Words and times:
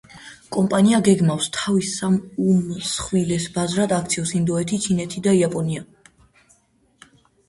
კომპანია 0.55 0.99
გეგმავს, 1.07 1.49
თავის 1.57 1.91
სამ 1.99 2.15
უმსხვილეს 2.53 3.45
ბაზრად 3.57 3.93
აქციოს 3.97 4.31
ინდოეთი, 4.39 4.79
ჩინეთი 4.87 5.21
და 5.29 5.35
იაპონია. 5.41 5.85